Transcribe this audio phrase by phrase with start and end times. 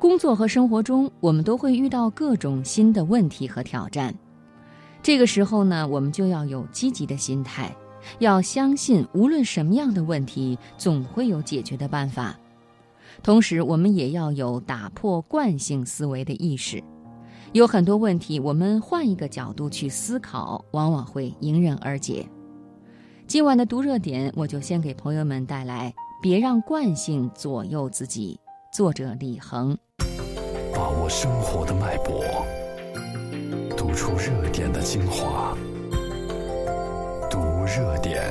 [0.00, 4.14] 工作和生活中，我们都会遇到各种新的问题和挑战。
[5.02, 7.76] 这个时候呢，我们就要有积极的心态，
[8.18, 12.34] 要相信无论什么样的问题，总会有解决的办法。
[13.22, 16.82] 同时，我们也要有打破惯性思维的意识。
[17.52, 22.26] 有很多问题，我们换一个角度去思考，往往会迎刃而解。
[23.26, 25.90] 今晚的读热点，我就先给朋友们带来
[26.22, 28.40] 《别让惯性左右自己》，
[28.74, 29.76] 作者李恒。
[31.10, 32.24] 生活的脉搏，
[33.76, 35.58] 读出热点的精华，
[37.28, 38.22] 读热点。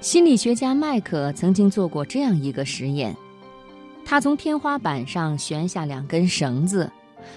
[0.00, 3.12] 心理学家麦克曾经做过这样一个实验：
[4.04, 6.88] 他从天花板上悬下两根绳子，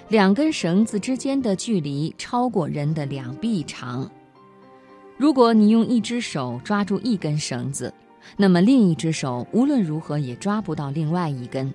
[0.09, 4.07] 两根绳子之间的距离超过人的两臂长。
[5.17, 7.91] 如果你用一只手抓住一根绳子，
[8.35, 11.73] 那么另一只手无论如何也抓不到另外一根。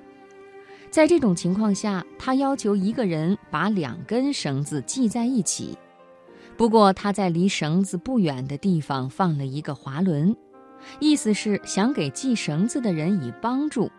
[0.90, 5.76] 在这种情况下，他要求一个人把两根绳子系在一起。
[6.56, 10.36] 不过，他在离绳子不远的地方放了一个滑轮。
[11.00, 13.90] 意思是想给系绳子的人以帮助。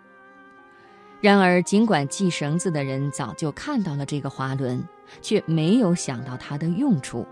[1.19, 4.81] 然而，尽管系绳子的人早就看到了这个滑轮，
[5.21, 7.25] 却没有想到它的用处，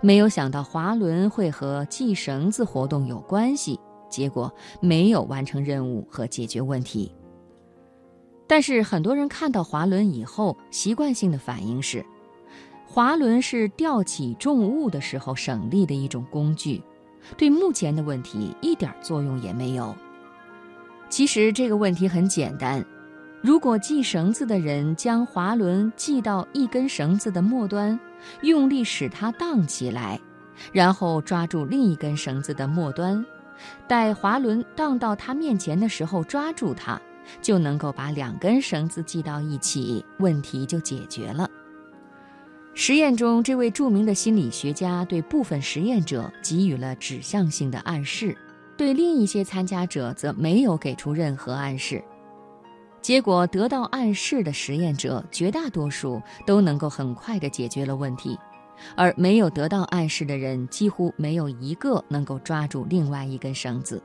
[0.00, 7.14] 没有想到滑轮会和系绳子活动有关系，结果没有完成任务和解决问题。
[8.46, 12.04] 但是，很多人看到滑轮以后，习惯性的反应是：
[12.86, 16.82] 滑轮是吊起重物的时候省力的一种工具。
[17.36, 19.94] 对目前的问题一点作用也没有。
[21.08, 22.84] 其实这个问题很简单，
[23.40, 27.98] 如果系绳子的人将滑轮系到一根绳子的末端，
[28.42, 30.20] 用力使它荡起来，
[30.72, 33.24] 然后抓住另一根绳子的末端，
[33.86, 37.00] 待滑轮荡到他面前的时候抓住它，
[37.40, 41.48] 就能够把两根绳子系到一起，问题就解决了。
[42.74, 48.36] 实验中，这位著名的心理学家对部分实验者给予了指向性的暗示，
[48.76, 52.02] 对另一些参加者则没有给出任何暗示。
[53.02, 58.38] 结果，得到暗示的实验者绝大多数都能够很快地解决了问题，
[58.94, 64.00] 而没有得到暗示的人几乎没有一个能够抓住另外一根绳子。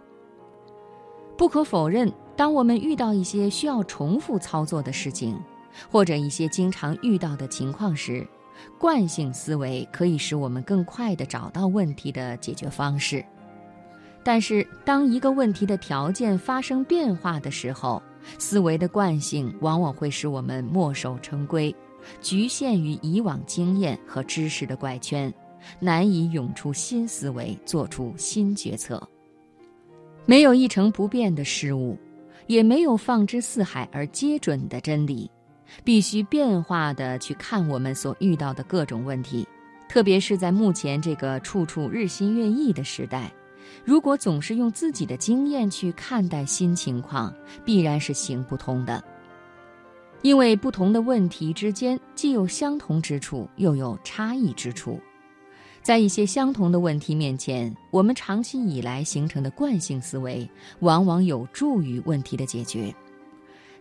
[1.38, 5.40] 不可否认，当我们遇到一些需要重复操作的事情，
[5.92, 8.28] 或者一些经常遇到的情况时，
[8.80, 13.24] 惯性思维可以使我们更快地找到问题的解决方式，
[14.24, 18.02] 但是当一个问题的条件发生变化的时候，
[18.38, 21.76] 思维的惯性往往会使我们墨守成规，
[22.22, 25.34] 局限于以往经验和知识的怪圈，
[25.80, 29.02] 难以涌出新思维，做出新决策。
[30.26, 31.98] 没有一成不变的事物，
[32.48, 35.30] 也没有放之四海而皆准的真理。
[35.84, 39.46] 必须变化地去看我们所遇到的各种问题，
[39.90, 43.30] 特别是在目前这个处处日新月异的时代，
[43.84, 47.34] 如果总是用自己的经验去看待新情况，
[47.64, 49.04] 必然是行不通的。
[50.24, 55.00] 因为不同的问题之间既有相同之处，又有差异之处，
[55.84, 62.94] 在一些相同的问题面前，我们长期以来形成的惯性思维，往往有助于问题的解决。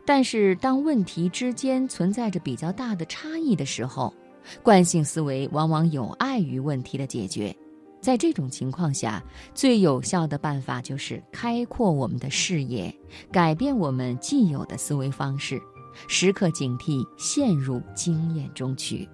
[0.05, 4.15] 但是，当问题之间存在着比较大的差异的时候，
[4.63, 7.53] 惯性思维往往有碍于问题的解决。
[8.07, 9.21] 在这种情况下，
[9.53, 12.95] 最有效的办法就是开阔我们的视野，
[13.33, 15.61] 改变我们既有的思维方式，
[16.07, 19.09] 时刻警惕陷入经验中去。